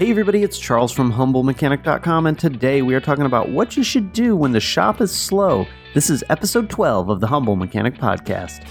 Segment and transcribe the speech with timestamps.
[0.00, 4.14] Hey everybody, it's Charles from HumbleMechanic.com, and today we are talking about what you should
[4.14, 5.66] do when the shop is slow.
[5.92, 8.64] This is episode 12 of the Humble Mechanic Podcast.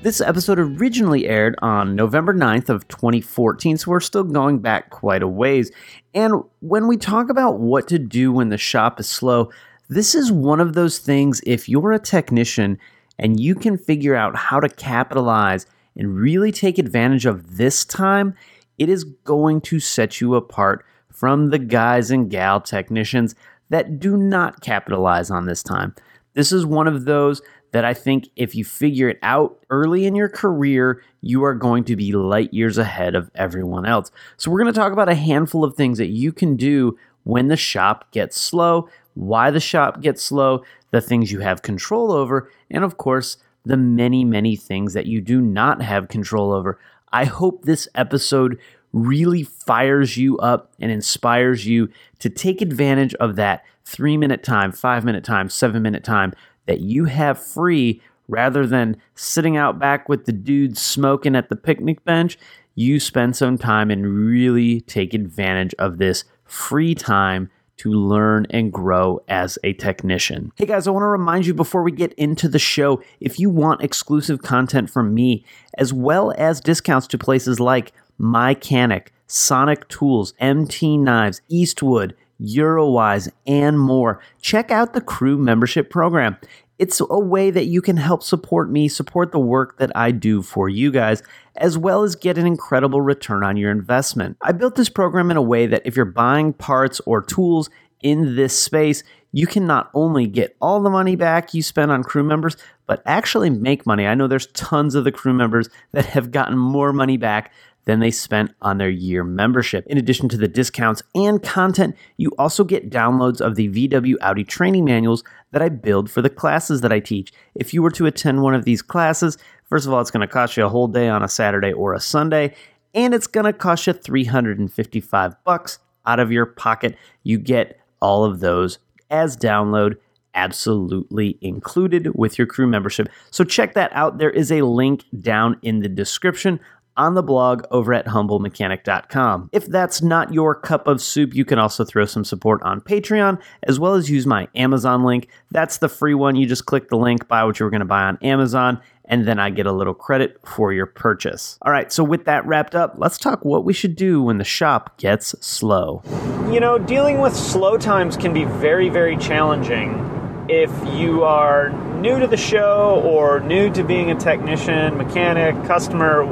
[0.00, 5.22] This episode originally aired on November 9th of 2014, so we're still going back quite
[5.22, 5.70] a ways.
[6.14, 9.52] And when we talk about what to do when the shop is slow,
[9.90, 12.78] this is one of those things if you're a technician
[13.18, 15.66] and you can figure out how to capitalize
[15.98, 18.34] and really take advantage of this time,
[18.78, 23.34] it is going to set you apart from the guys and gal technicians
[23.70, 25.94] that do not capitalize on this time.
[26.34, 27.40] This is one of those
[27.72, 31.84] that I think if you figure it out early in your career, you are going
[31.84, 34.10] to be light years ahead of everyone else.
[34.36, 37.48] So, we're going to talk about a handful of things that you can do when
[37.48, 42.50] the shop gets slow, why the shop gets slow, the things you have control over,
[42.70, 46.78] and of course, the many, many things that you do not have control over.
[47.12, 48.58] I hope this episode
[48.92, 51.88] really fires you up and inspires you
[52.18, 56.32] to take advantage of that three minute time, five minute time, seven minute time
[56.66, 61.56] that you have free rather than sitting out back with the dudes smoking at the
[61.56, 62.38] picnic bench.
[62.74, 68.72] You spend some time and really take advantage of this free time to learn and
[68.72, 70.52] grow as a technician.
[70.56, 73.50] Hey guys, I want to remind you before we get into the show if you
[73.50, 75.44] want exclusive content from me,
[75.76, 83.78] as well as discounts to places like Mycanic, Sonic Tools, MT Knives, Eastwood, Eurowise, and
[83.78, 86.36] more, check out the crew membership program.
[86.78, 90.42] It's a way that you can help support me, support the work that I do
[90.42, 91.22] for you guys,
[91.56, 94.36] as well as get an incredible return on your investment.
[94.42, 97.70] I built this program in a way that if you're buying parts or tools
[98.02, 102.02] in this space, you can not only get all the money back you spend on
[102.02, 104.06] crew members, but actually make money.
[104.06, 107.52] I know there's tons of the crew members that have gotten more money back
[107.86, 109.86] than they spent on their year membership.
[109.86, 114.44] In addition to the discounts and content, you also get downloads of the VW Audi
[114.44, 117.32] training manuals that I build for the classes that I teach.
[117.54, 120.32] If you were to attend one of these classes, first of all, it's going to
[120.32, 122.54] cost you a whole day on a Saturday or a Sunday,
[122.92, 126.96] and it's going to cost you 355 bucks out of your pocket.
[127.22, 128.78] You get all of those
[129.10, 129.96] as download
[130.34, 133.08] absolutely included with your crew membership.
[133.30, 134.18] So check that out.
[134.18, 136.60] There is a link down in the description
[136.96, 139.50] on the blog over at humblemechanic.com.
[139.52, 143.40] If that's not your cup of soup, you can also throw some support on Patreon
[143.62, 145.28] as well as use my Amazon link.
[145.50, 146.36] That's the free one.
[146.36, 149.26] You just click the link, buy what you were going to buy on Amazon, and
[149.26, 151.58] then I get a little credit for your purchase.
[151.62, 154.44] All right, so with that wrapped up, let's talk what we should do when the
[154.44, 156.02] shop gets slow.
[156.50, 160.02] You know, dealing with slow times can be very, very challenging
[160.48, 161.70] if you are
[162.00, 166.22] new to the show or new to being a technician, mechanic, customer,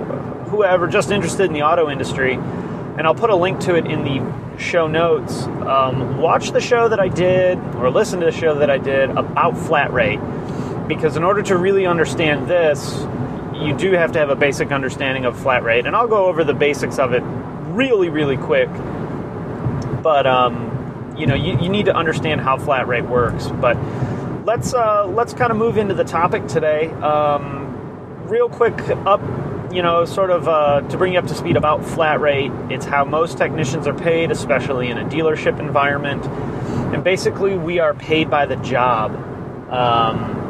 [0.54, 4.04] whoever just interested in the auto industry, and I'll put a link to it in
[4.04, 5.42] the show notes.
[5.44, 9.10] Um, watch the show that I did, or listen to the show that I did
[9.10, 10.20] about flat rate,
[10.86, 13.04] because in order to really understand this,
[13.54, 16.44] you do have to have a basic understanding of flat rate, and I'll go over
[16.44, 17.22] the basics of it
[17.74, 18.68] really, really quick.
[20.02, 23.48] But um, you know, you, you need to understand how flat rate works.
[23.48, 23.76] But
[24.44, 26.90] let's uh, let's kind of move into the topic today.
[26.90, 29.20] Um, real quick up
[29.74, 32.84] you know, sort of uh, to bring you up to speed about flat rate, it's
[32.84, 36.24] how most technicians are paid, especially in a dealership environment.
[36.94, 39.12] And basically, we are paid by the job.
[39.72, 40.42] Um,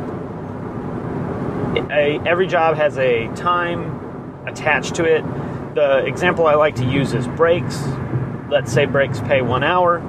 [1.90, 5.24] a, every job has a time attached to it.
[5.74, 7.82] The example I like to use is brakes.
[8.50, 10.02] Let's say brakes pay one hour.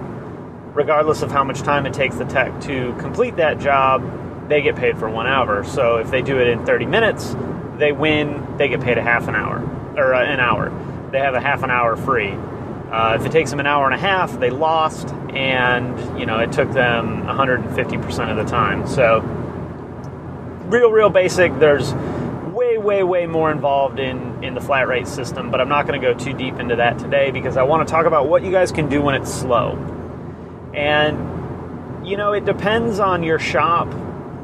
[0.73, 4.75] Regardless of how much time it takes the tech to complete that job, they get
[4.75, 5.63] paid for one hour.
[5.63, 7.33] So if they do it in 30 minutes,
[7.77, 9.59] they win, they get paid a half an hour
[9.97, 10.71] or uh, an hour.
[11.11, 12.31] They have a half an hour free.
[12.31, 16.39] Uh, if it takes them an hour and a half, they lost, and you know
[16.39, 18.87] it took them 150% of the time.
[18.87, 19.19] So,
[20.65, 21.57] real, real basic.
[21.59, 21.93] There's
[22.53, 25.99] way, way, way more involved in in the flat rate system, but I'm not going
[25.99, 28.51] to go too deep into that today because I want to talk about what you
[28.51, 29.77] guys can do when it's slow.
[30.73, 33.91] And you know, it depends on your shop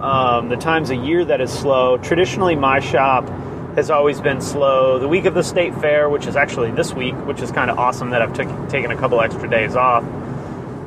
[0.01, 1.97] um, the times a year that is slow.
[1.97, 3.27] Traditionally, my shop
[3.75, 4.99] has always been slow.
[4.99, 7.77] The week of the state fair, which is actually this week, which is kind of
[7.77, 10.03] awesome that I've took, taken a couple extra days off.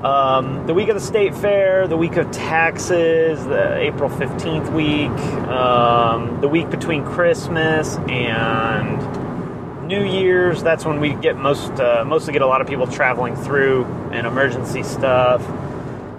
[0.04, 5.08] Um, the week of the state fair, the week of taxes, the April 15th week,
[5.48, 12.34] um, the week between Christmas and New Year's, that's when we get most, uh, mostly
[12.34, 15.42] get a lot of people traveling through and emergency stuff.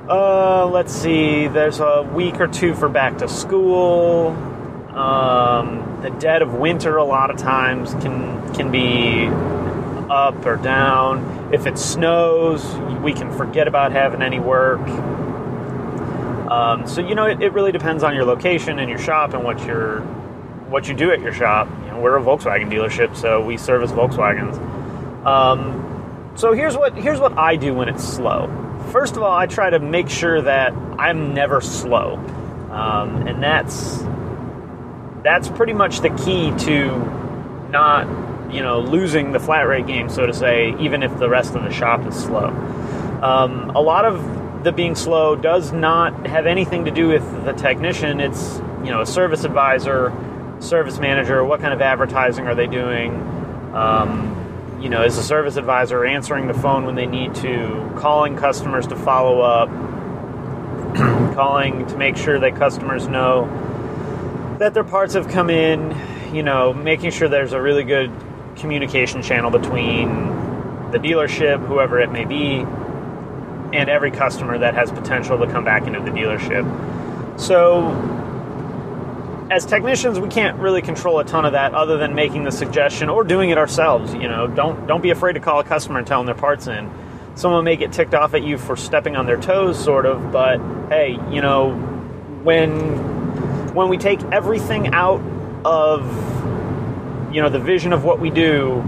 [0.07, 1.47] Uh, let's see.
[1.47, 4.27] There's a week or two for back to school.
[4.95, 9.25] Um, the dead of winter a lot of times can can be
[10.11, 11.51] up or down.
[11.51, 12.63] If it snows,
[13.01, 14.79] we can forget about having any work.
[16.51, 19.43] Um, so you know, it, it, really depends on your location and your shop and
[19.43, 20.01] what your
[20.69, 21.67] what you do at your shop.
[21.83, 24.55] You know, we're a Volkswagen dealership, so we service Volkswagens.
[25.25, 28.64] Um, so here's what here's what I do when it's slow.
[28.95, 32.15] First of all, I try to make sure that I'm never slow,
[32.71, 34.01] um, and that's
[35.21, 36.97] that's pretty much the key to
[37.71, 41.55] not you know losing the flat rate game, so to say, even if the rest
[41.55, 42.47] of the shop is slow.
[43.21, 47.51] Um, a lot of the being slow does not have anything to do with the
[47.51, 48.21] technician.
[48.21, 50.13] It's you know a service advisor,
[50.61, 51.43] service manager.
[51.43, 53.11] What kind of advertising are they doing?
[53.73, 54.34] Um,
[54.81, 58.87] you know, is a service advisor answering the phone when they need to, calling customers
[58.87, 59.69] to follow up,
[61.35, 63.45] calling to make sure that customers know
[64.59, 65.95] that their parts have come in,
[66.33, 68.11] you know, making sure there's a really good
[68.55, 70.07] communication channel between
[70.91, 72.59] the dealership, whoever it may be,
[73.73, 76.65] and every customer that has potential to come back into the dealership.
[77.39, 77.89] So,
[79.51, 83.09] as technicians, we can't really control a ton of that other than making the suggestion
[83.09, 84.13] or doing it ourselves.
[84.13, 86.67] You know, don't don't be afraid to call a customer and tell them their parts
[86.67, 86.91] in.
[87.35, 90.57] Someone may get ticked off at you for stepping on their toes, sort of, but
[90.89, 91.73] hey, you know,
[92.43, 95.21] when when we take everything out
[95.65, 96.05] of
[97.33, 98.83] you know the vision of what we do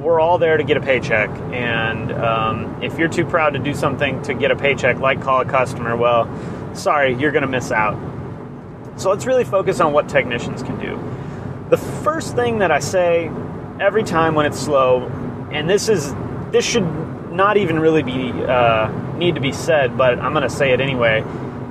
[0.00, 3.74] we're all there to get a paycheck and um, if you're too proud to do
[3.74, 6.28] something to get a paycheck like call a customer well
[6.74, 7.96] sorry you're going to miss out
[8.98, 10.98] so let's really focus on what technicians can do
[11.70, 13.30] the first thing that i say
[13.80, 15.06] every time when it's slow
[15.52, 16.14] and this is
[16.50, 16.86] this should
[17.32, 20.80] not even really be uh, need to be said but i'm going to say it
[20.80, 21.22] anyway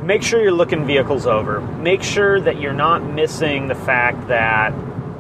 [0.07, 1.59] make sure you're looking vehicles over.
[1.59, 4.73] Make sure that you're not missing the fact that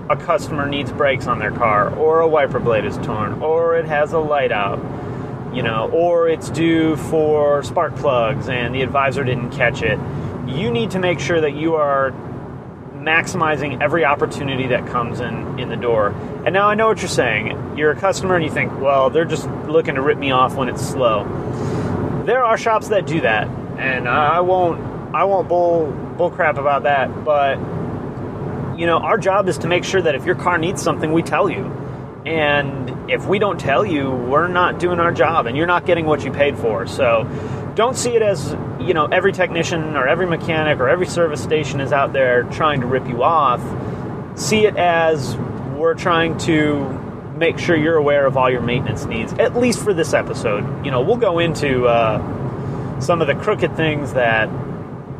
[0.09, 3.83] a customer needs brakes on their car, or a wiper blade is torn, or it
[3.83, 4.79] has a light out,
[5.53, 9.99] you know, or it's due for spark plugs and the advisor didn't catch it.
[10.47, 12.11] You need to make sure that you are
[12.95, 16.09] maximizing every opportunity that comes in in the door.
[16.45, 17.77] And now I know what you're saying.
[17.77, 20.67] You're a customer and you think, well, they're just looking to rip me off when
[20.67, 21.23] it's slow.
[22.25, 23.47] There are shops that do that
[23.77, 27.23] and I won't I won't bull bull crap about that.
[27.23, 27.57] But
[28.77, 31.23] you know, our job is to make sure that if your car needs something, we
[31.23, 31.65] tell you.
[32.25, 36.05] And if we don't tell you, we're not doing our job, and you're not getting
[36.05, 36.85] what you paid for.
[36.85, 37.23] So
[37.77, 41.79] don't see it as you know every technician or every mechanic or every service station
[41.79, 43.61] is out there trying to rip you off.
[44.37, 45.37] See it as
[45.75, 46.89] we're trying to
[47.37, 50.83] make sure you're aware of all your maintenance needs, at least for this episode.
[50.83, 54.49] You know, we'll go into uh, some of the crooked things that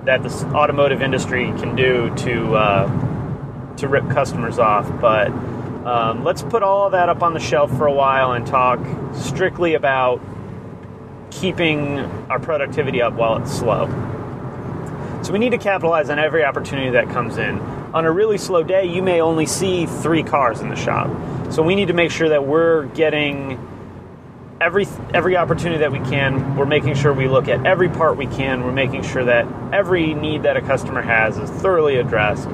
[0.05, 4.89] that the automotive industry can do to uh, to rip customers off.
[4.99, 8.79] But um, let's put all that up on the shelf for a while and talk
[9.13, 10.19] strictly about
[11.39, 11.99] keeping
[12.29, 13.87] our productivity up while it's slow.
[15.23, 17.59] So we need to capitalize on every opportunity that comes in.
[17.93, 21.09] On a really slow day, you may only see three cars in the shop.
[21.51, 23.59] So we need to make sure that we're getting
[24.59, 28.27] every every opportunity that we can, we're making sure we look at every part we
[28.27, 28.63] can.
[28.63, 32.47] We're making sure that every need that a customer has is thoroughly addressed.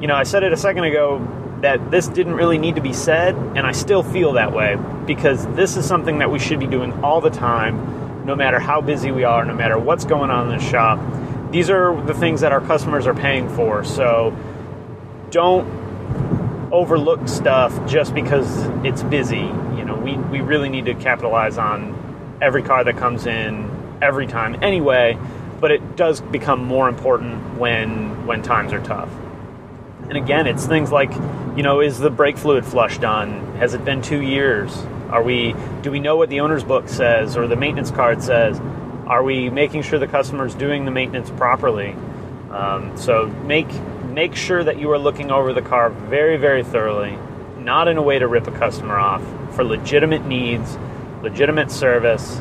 [0.00, 1.26] You know, I said it a second ago
[1.60, 4.76] that this didn't really need to be said, and I still feel that way
[5.06, 8.80] because this is something that we should be doing all the time, no matter how
[8.80, 10.98] busy we are, no matter what's going on in the shop.
[11.50, 13.84] These are the things that our customers are paying for.
[13.84, 14.36] So
[15.30, 18.48] don't overlook stuff just because
[18.82, 23.26] it's busy You know, we, we really need to capitalize on every car that comes
[23.26, 25.18] in every time anyway,
[25.60, 29.10] but it does become more important when when times are tough.
[30.08, 31.12] And again, it's things like,
[31.56, 33.56] you know, is the brake fluid flush done?
[33.56, 34.74] Has it been two years?
[35.12, 38.58] Are we do we know what the owner's book says or the maintenance card says?
[39.06, 41.94] Are we making sure the customer's doing the maintenance properly?
[42.50, 43.70] Um, so make
[44.04, 47.18] make sure that you are looking over the car very very thoroughly,
[47.58, 49.22] not in a way to rip a customer off,
[49.54, 50.78] for legitimate needs,
[51.22, 52.40] legitimate service,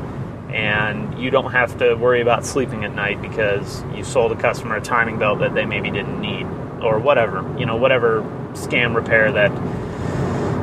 [0.54, 4.78] and you don't have to worry about sleeping at night because you sold a customer
[4.78, 6.46] a timing belt that they maybe didn't need
[6.82, 8.22] or whatever, you know, whatever
[8.54, 9.52] scam repair that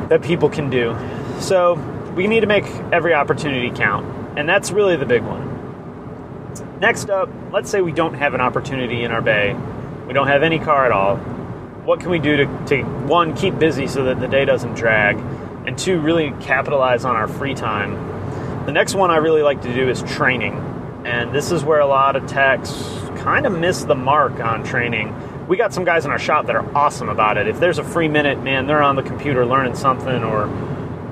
[0.09, 0.97] that people can do.
[1.39, 1.75] So,
[2.15, 6.79] we need to make every opportunity count, and that's really the big one.
[6.79, 9.55] Next up, let's say we don't have an opportunity in our bay.
[10.07, 11.17] We don't have any car at all.
[11.85, 15.17] What can we do to, to one, keep busy so that the day doesn't drag?
[15.69, 18.65] and two, really capitalize on our free time.
[18.65, 20.53] The next one I really like to do is training,
[21.05, 22.71] and this is where a lot of techs
[23.17, 25.47] kind of miss the mark on training.
[25.47, 27.47] We got some guys in our shop that are awesome about it.
[27.47, 30.47] If there's a free minute, man, they're on the computer learning something or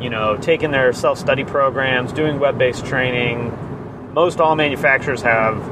[0.01, 4.13] you know, taking their self study programs, doing web based training.
[4.13, 5.63] Most all manufacturers have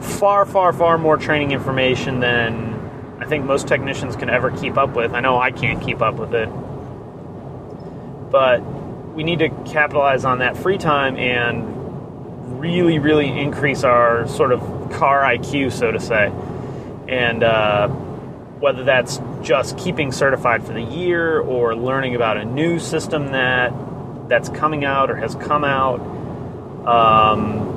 [0.00, 2.76] far, far, far more training information than
[3.20, 5.12] I think most technicians can ever keep up with.
[5.12, 6.48] I know I can't keep up with it.
[8.30, 8.60] But
[9.14, 14.60] we need to capitalize on that free time and really, really increase our sort of
[14.92, 16.30] car IQ, so to say.
[17.08, 17.88] And uh,
[18.60, 23.72] whether that's just keeping certified for the year or learning about a new system that
[24.28, 26.00] that's coming out or has come out.
[26.86, 27.74] Um,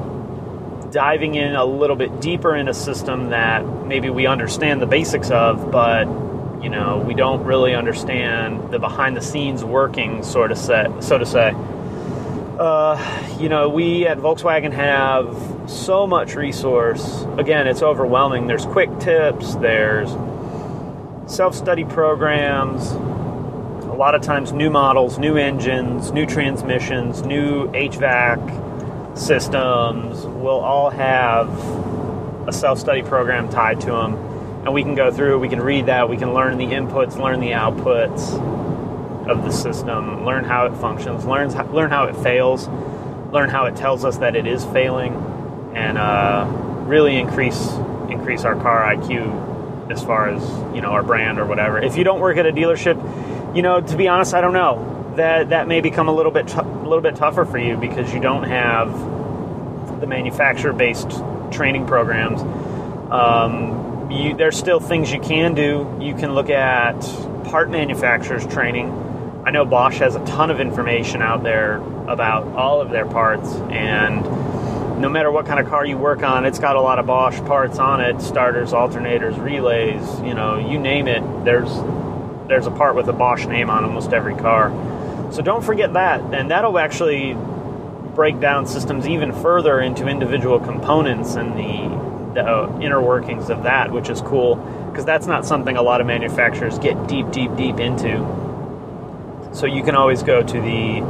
[0.92, 5.30] diving in a little bit deeper in a system that maybe we understand the basics
[5.30, 6.08] of, but
[6.64, 11.18] you know we don't really understand the behind the scenes working, sort of set, so
[11.18, 11.54] to say.
[12.60, 17.24] Uh, you know, we at Volkswagen have so much resource.
[17.38, 18.48] Again, it's overwhelming.
[18.48, 19.56] There's quick tips.
[19.56, 20.12] There's
[21.30, 22.92] self-study programs.
[22.92, 30.90] A lot of times, new models, new engines, new transmissions, new HVAC systems will all
[30.90, 31.50] have
[32.48, 34.16] a self study program tied to them.
[34.66, 37.40] And we can go through, we can read that, we can learn the inputs, learn
[37.40, 38.34] the outputs
[39.28, 42.68] of the system, learn how it functions, learn, learn how it fails,
[43.32, 45.14] learn how it tells us that it is failing,
[45.76, 46.46] and uh,
[46.86, 47.70] really increase
[48.10, 49.49] increase our car IQ
[49.90, 50.44] as far as
[50.76, 51.80] you know our brand or whatever.
[51.80, 55.14] If you don't work at a dealership, you know to be honest, I don't know
[55.16, 58.14] that that may become a little bit t- a little bit tougher for you because
[58.14, 58.92] you don't have
[60.00, 61.10] the manufacturer based
[61.52, 62.42] training programs.
[63.12, 65.98] Um, you, there's still things you can do.
[66.00, 67.00] You can look at
[67.46, 69.44] part manufacturers training.
[69.46, 71.78] I know Bosch has a ton of information out there
[72.08, 74.26] about all of their parts, and
[75.00, 77.40] no matter what kind of car you work on, it's got a lot of Bosch
[77.42, 81.24] parts on it starters, alternators, relays, you know, you name it.
[81.46, 81.70] There's
[82.48, 84.70] there's a part with a Bosch name on almost every car.
[85.32, 87.38] So don't forget that, and that'll actually
[88.16, 93.64] break down systems even further into individual components and the, the uh, inner workings of
[93.64, 94.56] that, which is cool
[94.90, 98.18] because that's not something a lot of manufacturers get deep, deep, deep into.
[99.54, 101.02] So you can always go to the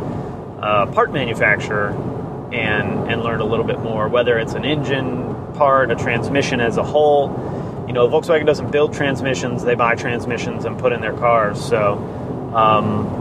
[0.61, 1.95] uh, part manufacturer
[2.53, 6.77] and and learn a little bit more, whether it's an engine part, a transmission as
[6.77, 7.29] a whole.
[7.87, 11.63] You know, Volkswagen doesn't build transmissions; they buy transmissions and put in their cars.
[11.63, 11.97] So.
[12.53, 13.19] Um,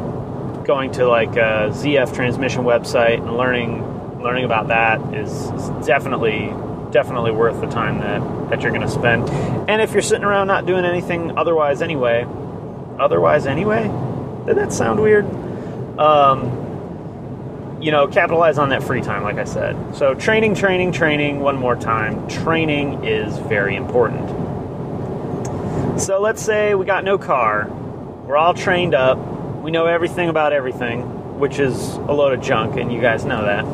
[0.64, 3.82] going to like a ZF transmission website and learning
[4.22, 5.48] learning about that is,
[5.86, 6.52] definitely
[6.90, 9.28] definitely worth the time that, that you're going to spend.
[9.68, 12.26] And if you're sitting around not doing anything otherwise anyway,
[12.98, 13.82] otherwise anyway,
[14.46, 15.26] did that sound weird?
[15.98, 16.67] Um,
[17.80, 19.96] you know, capitalize on that free time, like I said.
[19.96, 21.40] So training, training, training.
[21.40, 24.28] One more time, training is very important.
[26.00, 29.18] So let's say we got no car, we're all trained up
[29.62, 33.44] we know everything about everything, which is a load of junk, and you guys know
[33.44, 33.64] that.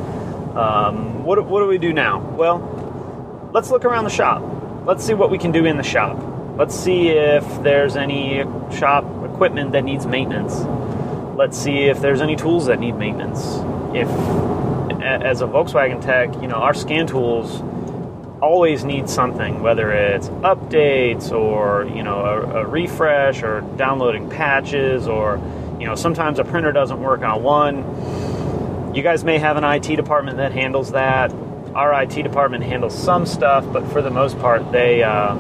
[0.57, 2.19] Um, what, what do we do now?
[2.19, 4.43] Well, let's look around the shop.
[4.87, 6.19] Let's see what we can do in the shop.
[6.57, 8.43] Let's see if there's any
[8.77, 10.55] shop equipment that needs maintenance.
[11.37, 13.45] Let's see if there's any tools that need maintenance.
[13.95, 14.09] If,
[15.03, 17.63] as a Volkswagen tech, you know, our scan tools
[18.43, 25.07] always need something, whether it's updates or, you know, a, a refresh or downloading patches
[25.07, 25.39] or
[25.85, 28.95] you know, sometimes a printer doesn't work on one.
[28.95, 31.33] You guys may have an IT department that handles that.
[31.75, 35.35] Our IT department handles some stuff, but for the most part, they uh,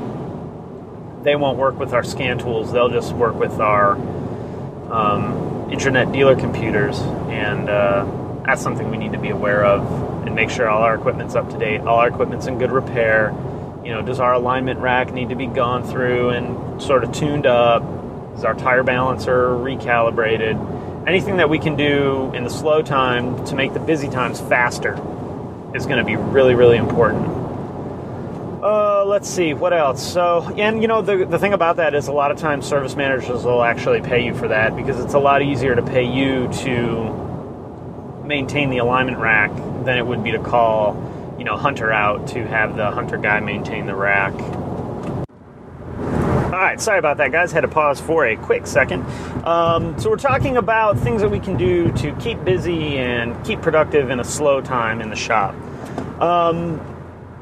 [1.22, 2.72] they won't work with our scan tools.
[2.72, 3.92] They'll just work with our
[4.92, 8.04] um, internet dealer computers, and uh,
[8.44, 11.50] that's something we need to be aware of and make sure all our equipment's up
[11.50, 11.80] to date.
[11.80, 13.34] All our equipment's in good repair.
[13.84, 17.46] You know, does our alignment rack need to be gone through and sort of tuned
[17.46, 17.82] up?
[18.36, 21.06] Is our tire balancer recalibrated?
[21.06, 24.94] Anything that we can do in the slow time to make the busy times faster
[25.74, 27.26] is going to be really, really important.
[28.62, 30.02] Uh, let's see what else.
[30.12, 32.96] So, and you know, the the thing about that is a lot of times service
[32.96, 36.48] managers will actually pay you for that because it's a lot easier to pay you
[36.64, 37.23] to
[38.24, 39.50] maintain the alignment rack
[39.84, 43.40] than it would be to call, you know, Hunter out to have the Hunter guy
[43.40, 44.34] maintain the rack
[46.54, 47.50] all right, sorry about that, guys.
[47.50, 49.04] Had to pause for a quick second.
[49.44, 53.60] Um, so, we're talking about things that we can do to keep busy and keep
[53.60, 55.54] productive in a slow time in the shop.
[56.20, 56.78] Um,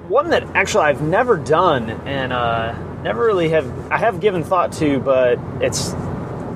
[0.09, 2.73] one that actually I've never done and uh,
[3.03, 5.91] never really have, I have given thought to, but it's,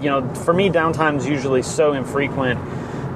[0.01, 2.59] you know, for me, downtime is usually so infrequent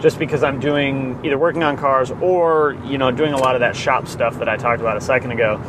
[0.01, 3.61] just because I'm doing either working on cars or, you know, doing a lot of
[3.61, 5.61] that shop stuff that I talked about a second ago,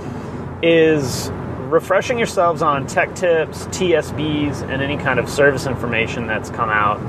[0.63, 1.29] is
[1.69, 6.99] refreshing yourselves on tech tips, TSBs, and any kind of service information that's come out.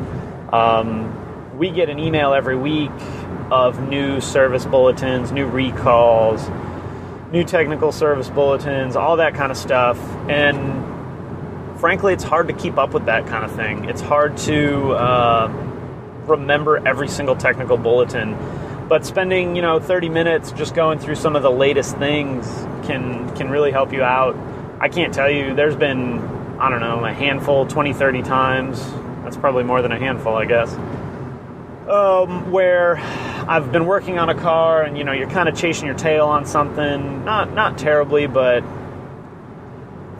[0.53, 2.91] Um, we get an email every week
[3.51, 6.49] of new service bulletins, new recalls,
[7.31, 9.99] new technical service bulletins, all that kind of stuff.
[10.29, 13.85] And frankly, it's hard to keep up with that kind of thing.
[13.87, 15.72] It's hard to uh,
[16.27, 18.37] remember every single technical bulletin.
[18.89, 22.47] But spending, you know, 30 minutes just going through some of the latest things
[22.87, 24.37] can can really help you out.
[24.81, 26.19] I can't tell you, there's been,
[26.59, 28.83] I don't know, a handful, 20, 30 times.
[29.23, 30.73] That's probably more than a handful, I guess.
[31.89, 32.97] Um, where
[33.49, 36.27] I've been working on a car and you know you're kind of chasing your tail
[36.27, 38.63] on something not not terribly but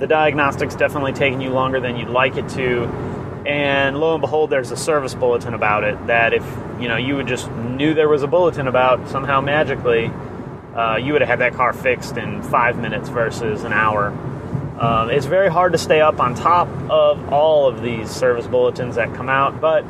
[0.01, 2.87] the diagnostics definitely taking you longer than you'd like it to
[3.47, 6.45] and lo and behold there's a service bulletin about it that if
[6.81, 10.11] you know you would just knew there was a bulletin about somehow magically
[10.75, 14.09] uh, you would have had that car fixed in five minutes versus an hour.
[14.79, 18.97] Um, it's very hard to stay up on top of all of these service bulletins
[18.97, 19.85] that come out but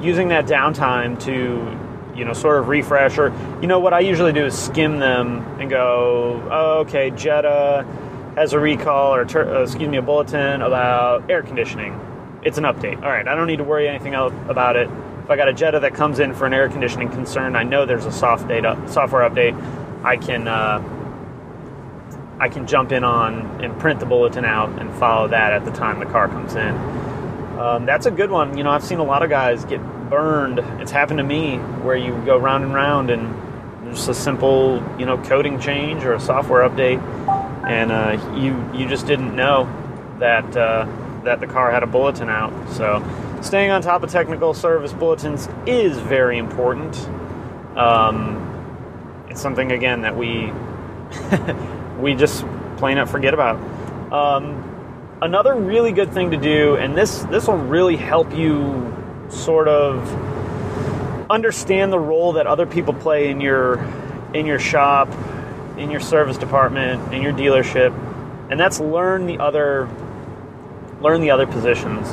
[0.00, 4.32] using that downtime to you know sort of refresh or you know what I usually
[4.32, 7.84] do is skim them and go oh, okay Jetta
[8.36, 12.00] has a recall or uh, excuse me a bulletin about air conditioning
[12.42, 14.88] it's an update all right I don't need to worry anything else about it
[15.24, 17.86] if I got a Jetta that comes in for an air conditioning concern I know
[17.86, 19.54] there's a soft data software update
[20.04, 20.82] I can uh,
[22.40, 25.72] I can jump in on and print the bulletin out and follow that at the
[25.72, 26.74] time the car comes in
[27.58, 28.56] um, that's a good one.
[28.56, 30.60] You know, I've seen a lot of guys get burned.
[30.80, 33.34] It's happened to me where you go round and round and
[33.92, 37.02] just a simple, you know, coding change or a software update,
[37.66, 39.68] and uh, you you just didn't know
[40.20, 40.86] that uh,
[41.24, 42.52] that the car had a bulletin out.
[42.72, 43.02] So,
[43.42, 46.96] staying on top of technical service bulletins is very important.
[47.76, 48.44] Um,
[49.28, 50.52] it's something again that we
[51.98, 52.44] we just
[52.76, 53.56] plain out forget about.
[54.12, 54.64] Um,
[55.20, 58.94] another really good thing to do, and this this will really help you
[59.28, 60.08] sort of
[61.30, 63.78] understand the role that other people play in your
[64.34, 65.08] in your shop,
[65.76, 67.92] in your service department, in your dealership,
[68.50, 69.88] and that's learn the other
[71.00, 72.08] learn the other positions.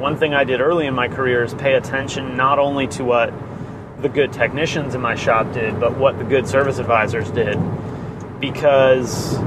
[0.00, 3.32] One thing I did early in my career is pay attention not only to what
[4.00, 7.58] the good technicians in my shop did, but what the good service advisors did.
[8.40, 9.38] Because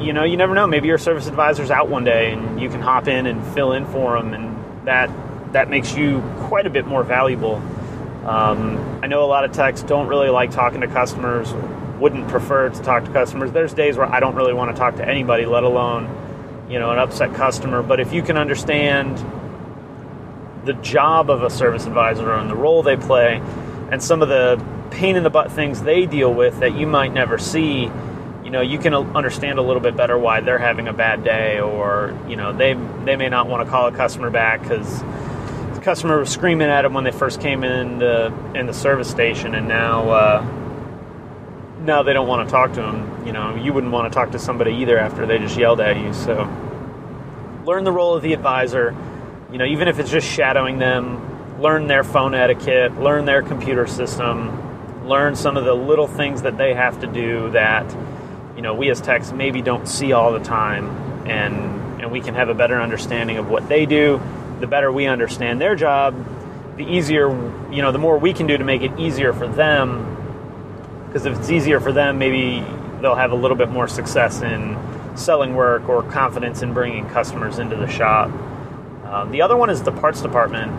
[0.00, 0.66] you know, you never know.
[0.66, 3.84] Maybe your service advisor's out one day and you can hop in and fill in
[3.86, 5.10] for them, and that
[5.52, 7.56] that makes you quite a bit more valuable.
[8.24, 11.52] Um, I know a lot of techs don't really like talking to customers,
[11.98, 13.52] wouldn't prefer to talk to customers.
[13.52, 16.06] There's days where I don't really want to talk to anybody, let alone,
[16.68, 17.82] you know, an upset customer.
[17.82, 19.18] But if you can understand
[20.64, 23.40] the job of a service advisor and the role they play,
[23.90, 27.12] and some of the pain in the butt things they deal with that you might
[27.12, 27.90] never see,
[28.48, 31.60] you know you can understand a little bit better why they're having a bad day
[31.60, 32.72] or you know they
[33.04, 35.02] they may not want to call a customer back because
[35.74, 39.10] the customer was screaming at them when they first came in the in the service
[39.10, 40.57] station and now uh,
[41.88, 44.30] now they don't want to talk to them you know you wouldn't want to talk
[44.30, 46.48] to somebody either after they just yelled at you so.
[47.64, 48.94] Learn the role of the advisor
[49.50, 53.86] you know even if it's just shadowing them learn their phone etiquette learn their computer
[53.86, 57.84] system learn some of the little things that they have to do that
[58.54, 60.86] you know we as techs maybe don't see all the time
[61.26, 64.20] and and we can have a better understanding of what they do
[64.60, 66.14] the better we understand their job
[66.76, 67.28] the easier
[67.72, 70.17] you know the more we can do to make it easier for them
[71.08, 72.64] because if it's easier for them maybe
[73.00, 74.78] they'll have a little bit more success in
[75.16, 78.30] selling work or confidence in bringing customers into the shop
[79.04, 80.70] um, the other one is the parts department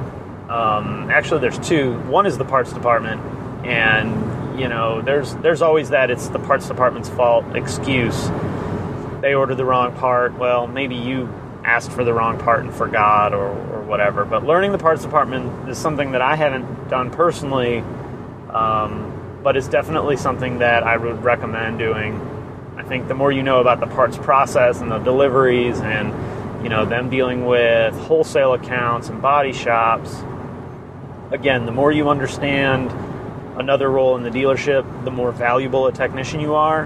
[0.50, 3.22] um, actually there's two one is the parts department
[3.66, 8.30] and you know, there's there's always that it's the parts department's fault excuse.
[9.22, 10.38] They ordered the wrong part.
[10.38, 14.26] Well, maybe you asked for the wrong part and forgot or, or whatever.
[14.26, 17.80] But learning the parts department is something that I haven't done personally,
[18.50, 19.09] um,
[19.44, 22.20] but it's definitely something that I would recommend doing.
[22.78, 26.70] I think the more you know about the parts process and the deliveries and you
[26.70, 30.16] know them dealing with wholesale accounts and body shops,
[31.32, 32.92] again, the more you understand
[33.60, 36.86] another role in the dealership, the more valuable a technician you are,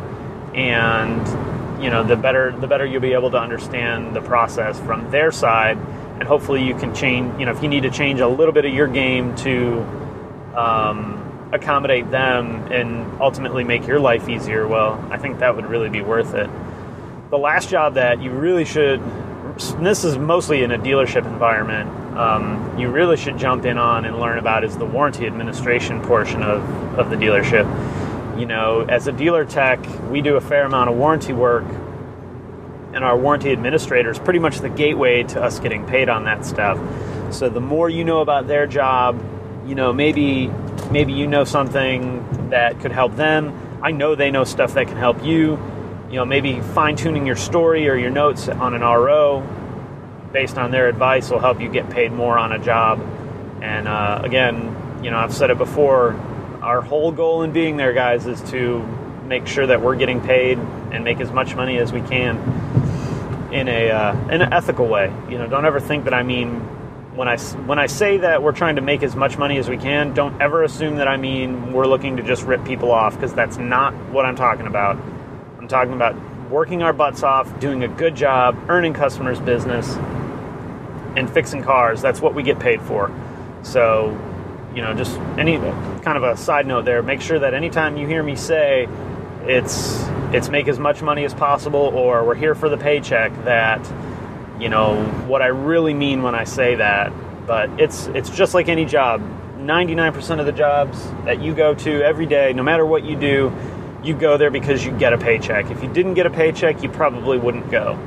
[0.53, 5.09] and you know the better the better you'll be able to understand the process from
[5.11, 5.77] their side,
[6.19, 7.39] and hopefully you can change.
[7.39, 9.79] You know, if you need to change a little bit of your game to
[10.55, 11.22] um,
[11.53, 16.01] accommodate them and ultimately make your life easier, well, I think that would really be
[16.01, 16.49] worth it.
[17.29, 19.01] The last job that you really should,
[19.79, 24.19] this is mostly in a dealership environment, um, you really should jump in on and
[24.19, 26.61] learn about is the warranty administration portion of,
[26.99, 27.67] of the dealership.
[28.37, 31.65] You know, as a dealer tech, we do a fair amount of warranty work,
[32.93, 36.45] and our warranty administrator is pretty much the gateway to us getting paid on that
[36.45, 36.79] stuff.
[37.31, 39.19] So the more you know about their job,
[39.67, 40.51] you know, maybe
[40.93, 43.79] maybe you know something that could help them.
[43.81, 45.59] I know they know stuff that can help you.
[46.09, 49.41] You know, maybe fine tuning your story or your notes on an RO
[50.31, 53.01] based on their advice will help you get paid more on a job.
[53.61, 56.13] And uh, again, you know, I've said it before.
[56.61, 58.79] Our whole goal in being there, guys, is to
[59.25, 60.59] make sure that we're getting paid
[60.91, 62.37] and make as much money as we can
[63.51, 65.11] in a uh, in an ethical way.
[65.27, 66.61] You know, don't ever think that I mean
[67.15, 69.77] when I when I say that we're trying to make as much money as we
[69.77, 70.13] can.
[70.13, 73.57] Don't ever assume that I mean we're looking to just rip people off because that's
[73.57, 74.97] not what I'm talking about.
[75.59, 76.15] I'm talking about
[76.49, 79.95] working our butts off, doing a good job, earning customers' business,
[81.15, 82.01] and fixing cars.
[82.01, 83.11] That's what we get paid for.
[83.63, 84.17] So
[84.75, 87.03] you know, just any kind of a side note there.
[87.03, 88.87] Make sure that anytime you hear me say
[89.43, 93.85] it's it's make as much money as possible or we're here for the paycheck that
[94.63, 97.11] you know what I really mean when I say that.
[97.45, 99.21] But it's it's just like any job.
[99.57, 103.53] 99% of the jobs that you go to every day, no matter what you do,
[104.03, 105.69] you go there because you get a paycheck.
[105.71, 107.97] If you didn't get a paycheck, you probably wouldn't go.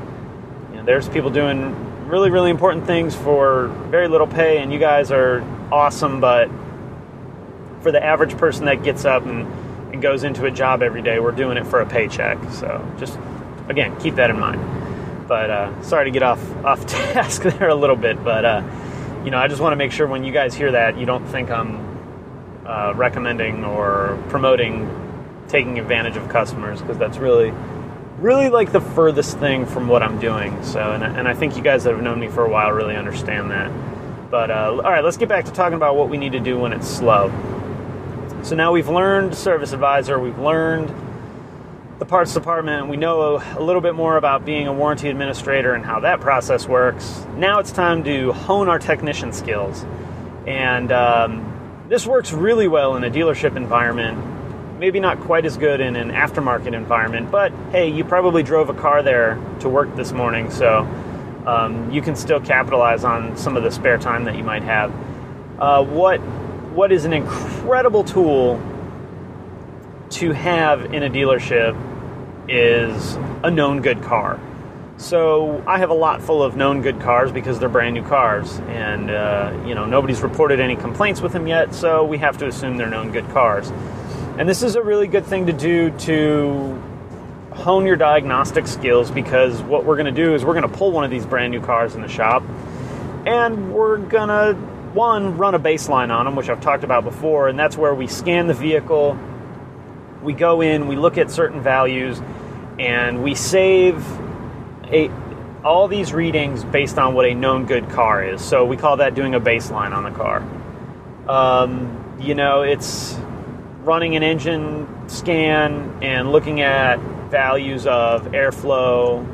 [0.70, 4.78] You know, there's people doing really, really important things for very little pay, and you
[4.78, 5.42] guys are
[5.72, 6.50] awesome, but
[7.80, 9.46] for the average person that gets up and,
[9.92, 12.38] and goes into a job every day, we're doing it for a paycheck.
[12.52, 13.18] So just,
[13.68, 14.85] again, keep that in mind.
[15.26, 18.62] But uh, sorry to get off, off task there a little bit, but uh,
[19.24, 21.26] you know, I just want to make sure when you guys hear that, you don't
[21.26, 24.88] think I'm uh, recommending or promoting
[25.48, 27.52] taking advantage of customers because that's really
[28.18, 30.62] really like the furthest thing from what I'm doing.
[30.64, 32.96] So, and, and I think you guys that have known me for a while really
[32.96, 33.70] understand that.
[34.30, 36.58] But uh, all right, let's get back to talking about what we need to do
[36.58, 37.30] when it's slow.
[38.42, 40.88] So now we've learned Service Advisor, we've learned
[41.98, 45.84] the parts department, we know a, little bit more about being a warranty administrator and
[45.84, 47.24] how that process works.
[47.36, 49.84] Now it's time to hone our technician skills.
[50.46, 54.78] And um, this works really well in a dealership environment.
[54.78, 58.74] Maybe not quite as good in an aftermarket environment, but hey, you probably drove a
[58.74, 60.80] car there to work this morning, so
[61.46, 64.92] um, you can still capitalize on some of the spare time that you might have.
[65.58, 66.18] Uh, what
[66.76, 68.60] what is an incredible tool
[70.10, 71.74] to have in a dealership
[72.48, 74.40] is a known good car.
[74.98, 78.58] So I have a lot full of known good cars because they're brand new cars,
[78.68, 81.74] and uh, you know nobody's reported any complaints with them yet.
[81.74, 83.70] So we have to assume they're known good cars.
[84.38, 86.82] And this is a really good thing to do to
[87.56, 90.92] hone your diagnostic skills because what we're going to do is we're going to pull
[90.92, 92.42] one of these brand new cars in the shop
[93.26, 94.52] and we're going to
[94.92, 98.06] one run a baseline on them which I've talked about before and that's where we
[98.06, 99.18] scan the vehicle
[100.22, 102.20] we go in we look at certain values
[102.78, 104.04] and we save
[104.84, 105.10] a
[105.64, 108.40] all these readings based on what a known good car is.
[108.40, 110.44] So we call that doing a baseline on the car.
[111.28, 113.18] Um, you know it's
[113.82, 116.98] running an engine scan and looking at
[117.30, 119.24] values of airflow,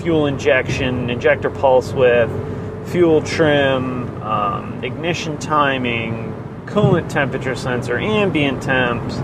[0.00, 2.30] fuel injection, injector pulse width,
[2.90, 6.34] fuel trim, um, ignition timing,
[6.66, 9.16] coolant temperature sensor, ambient temps,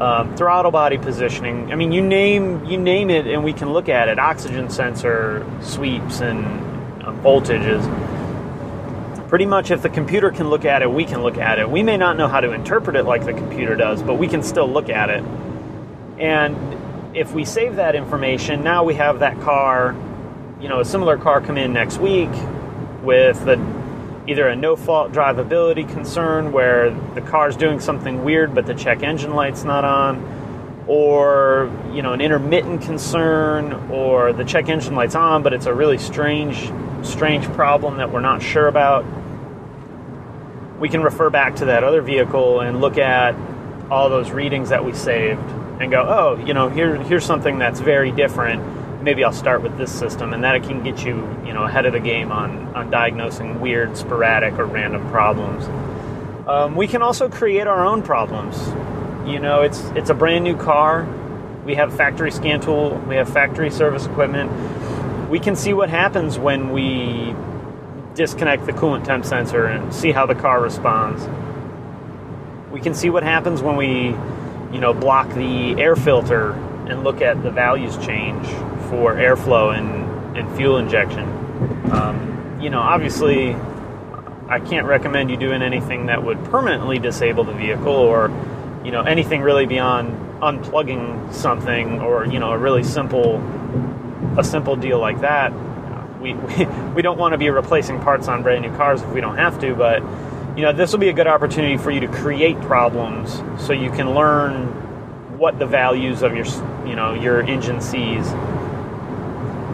[0.00, 1.70] um, throttle body positioning.
[1.70, 4.18] I mean, you name you name it, and we can look at it.
[4.18, 6.44] Oxygen sensor sweeps and
[7.02, 7.86] uh, voltages.
[9.28, 11.70] Pretty much, if the computer can look at it, we can look at it.
[11.70, 14.42] We may not know how to interpret it like the computer does, but we can
[14.42, 15.22] still look at it.
[16.18, 16.56] And
[17.14, 19.94] if we save that information, now we have that car,
[20.60, 22.30] you know, a similar car come in next week
[23.02, 23.56] with the,
[24.30, 29.02] either a no fault drivability concern where the car's doing something weird but the check
[29.02, 35.16] engine light's not on, or, you know, an intermittent concern, or the check engine light's
[35.16, 36.70] on but it's a really strange,
[37.02, 39.04] strange problem that we're not sure about.
[40.78, 43.34] We can refer back to that other vehicle and look at
[43.90, 45.42] all those readings that we saved
[45.80, 48.62] and go, oh, you know, here here's something that's very different.
[49.02, 51.92] Maybe I'll start with this system, and that can get you, you know, ahead of
[51.92, 55.66] the game on on diagnosing weird, sporadic, or random problems.
[56.48, 58.56] Um, we can also create our own problems.
[59.28, 61.08] You know, it's it's a brand new car.
[61.64, 63.00] We have factory scan tool.
[63.08, 64.50] We have factory service equipment.
[65.30, 67.34] We can see what happens when we
[68.14, 71.26] disconnect the coolant temp sensor and see how the car responds.
[72.72, 74.14] We can see what happens when we
[74.72, 76.52] you know, block the air filter
[76.88, 78.46] and look at the values change
[78.90, 81.24] for airflow and, and fuel injection.
[81.90, 83.54] Um, you know, obviously,
[84.48, 88.30] I can't recommend you doing anything that would permanently disable the vehicle or,
[88.84, 90.10] you know, anything really beyond
[90.42, 93.36] unplugging something or, you know, a really simple,
[94.36, 95.52] a simple deal like that.
[96.20, 99.20] We, we, we don't want to be replacing parts on brand new cars if we
[99.20, 100.02] don't have to, but
[100.56, 103.90] you know, this will be a good opportunity for you to create problems so you
[103.90, 104.66] can learn
[105.38, 106.44] what the values of your,
[106.86, 108.26] you know, your engine sees.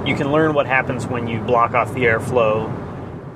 [0.07, 2.71] You can learn what happens when you block off the airflow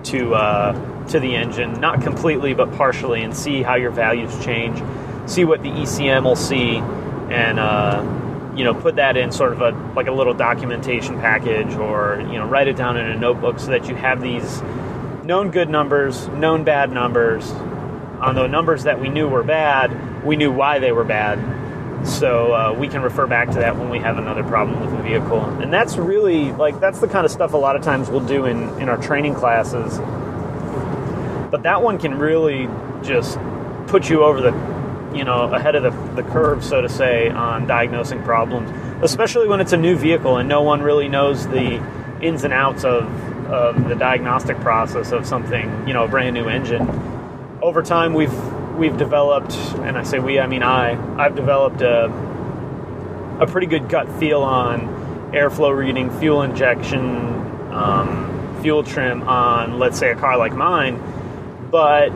[0.04, 4.80] to uh, to the engine, not completely but partially, and see how your values change.
[5.28, 8.02] See what the ECM will see, and uh,
[8.54, 12.38] you know, put that in sort of a like a little documentation package, or you
[12.38, 14.62] know, write it down in a notebook so that you have these
[15.24, 17.50] known good numbers, known bad numbers.
[18.20, 21.38] On the numbers that we knew were bad, we knew why they were bad.
[22.04, 25.02] So uh, we can refer back to that when we have another problem with the
[25.02, 25.42] vehicle.
[25.60, 28.46] And that's really like that's the kind of stuff a lot of times we'll do
[28.46, 29.98] in, in our training classes.
[31.50, 32.68] But that one can really
[33.02, 33.38] just
[33.86, 34.52] put you over the
[35.16, 38.70] you know ahead of the, the curve so to say on diagnosing problems
[39.02, 41.82] especially when it's a new vehicle and no one really knows the
[42.20, 43.04] ins and outs of
[43.50, 46.88] of the diagnostic process of something, you know, a brand new engine.
[47.60, 48.32] Over time, we've
[48.80, 49.52] we've developed,
[49.84, 52.06] and I say we, I mean I, I've developed a
[53.38, 57.04] a pretty good gut feel on airflow reading, fuel injection,
[57.72, 61.00] um, fuel trim on, let's say, a car like mine.
[61.70, 62.10] But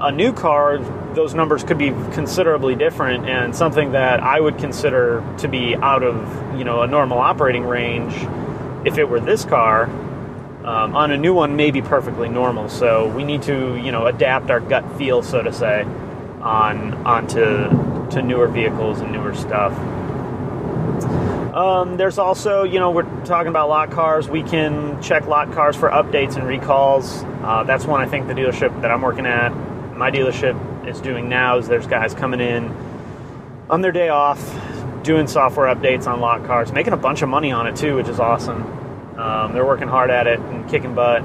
[0.00, 0.78] a new car,
[1.14, 6.02] those numbers could be considerably different, and something that I would consider to be out
[6.02, 8.14] of, you know, a normal operating range.
[8.86, 9.88] If it were this car,
[10.64, 12.68] um, on a new one may be perfectly normal.
[12.68, 15.82] So we need to, you know, adapt our gut feel, so to say,
[16.40, 19.72] on onto to newer vehicles and newer stuff.
[21.54, 24.28] Um, there's also, you know, we're talking about lot cars.
[24.28, 27.22] We can check lot cars for updates and recalls.
[27.42, 29.50] Uh, that's one I think the dealership that I'm working at,
[29.96, 31.58] my dealership, is doing now.
[31.58, 32.74] Is there's guys coming in
[33.70, 34.40] on their day off,
[35.02, 38.08] doing software updates on lot cars, making a bunch of money on it too, which
[38.08, 38.83] is awesome.
[39.16, 41.22] Um, they're working hard at it and kicking butt.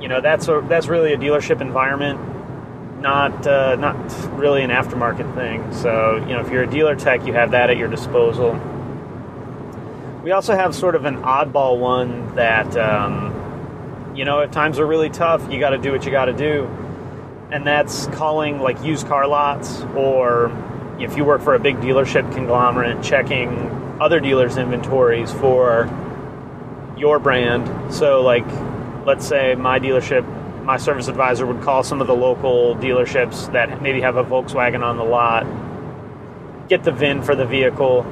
[0.00, 3.96] You know, that's a, that's really a dealership environment, not uh, not
[4.38, 5.72] really an aftermarket thing.
[5.72, 8.58] So, you know, if you're a dealer tech, you have that at your disposal.
[10.22, 14.86] We also have sort of an oddball one that, um, you know, if times are
[14.86, 16.66] really tough, you got to do what you got to do,
[17.50, 20.50] and that's calling like used car lots, or
[20.98, 23.70] if you work for a big dealership conglomerate, checking
[24.00, 25.88] other dealers' inventories for
[26.98, 27.94] your brand.
[27.94, 28.46] So, like,
[29.06, 30.26] let's say my dealership,
[30.64, 34.82] my service advisor would call some of the local dealerships that maybe have a Volkswagen
[34.82, 35.46] on the lot,
[36.68, 38.02] get the VIN for the vehicle,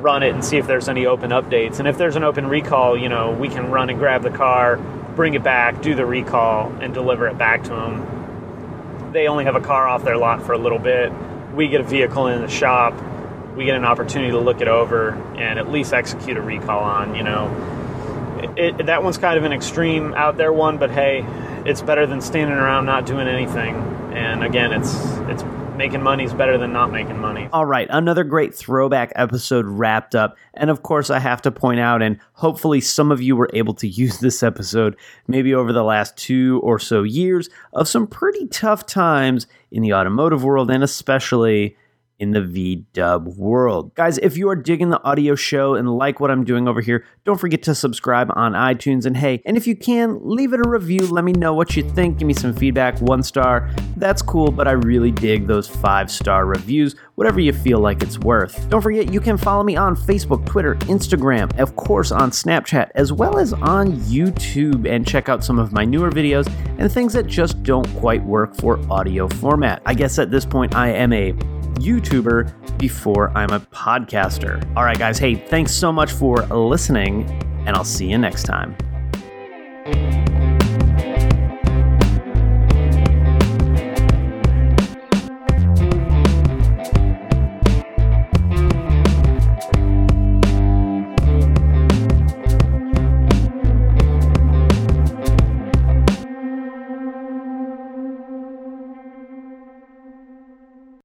[0.00, 1.78] run it, and see if there's any open updates.
[1.78, 4.76] And if there's an open recall, you know, we can run and grab the car,
[5.16, 9.10] bring it back, do the recall, and deliver it back to them.
[9.12, 11.10] They only have a car off their lot for a little bit.
[11.54, 12.94] We get a vehicle in the shop.
[13.56, 17.14] We get an opportunity to look it over and at least execute a recall on,
[17.14, 17.75] you know
[18.56, 21.24] it, that one's kind of an extreme out there one, but hey,
[21.64, 23.74] it's better than standing around not doing anything.
[24.14, 24.94] And again, it's
[25.28, 25.44] it's
[25.76, 27.48] making money is better than not making money.
[27.52, 30.36] All right, another great throwback episode wrapped up.
[30.54, 33.74] And of course, I have to point out, and hopefully some of you were able
[33.74, 38.46] to use this episode maybe over the last two or so years of some pretty
[38.46, 41.76] tough times in the automotive world and especially
[42.18, 43.94] in the VW world.
[43.94, 47.04] Guys, if you are digging the audio show and like what I'm doing over here,
[47.24, 49.04] don't forget to subscribe on iTunes.
[49.04, 51.06] And hey, and if you can, leave it a review.
[51.06, 52.18] Let me know what you think.
[52.18, 53.00] Give me some feedback.
[53.00, 57.80] One star, that's cool, but I really dig those five star reviews, whatever you feel
[57.80, 58.68] like it's worth.
[58.70, 63.12] Don't forget, you can follow me on Facebook, Twitter, Instagram, of course on Snapchat, as
[63.12, 67.26] well as on YouTube, and check out some of my newer videos and things that
[67.26, 69.82] just don't quite work for audio format.
[69.84, 71.34] I guess at this point, I am a
[71.76, 74.64] YouTuber before I'm a podcaster.
[74.76, 75.18] All right, guys.
[75.18, 77.28] Hey, thanks so much for listening,
[77.66, 78.76] and I'll see you next time.